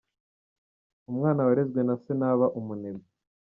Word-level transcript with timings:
Umwana 1.11 1.41
warezwe 1.47 1.79
na 1.87 1.95
se 2.03 2.11
ntaba 2.19 2.45
umunebwe. 2.59 3.05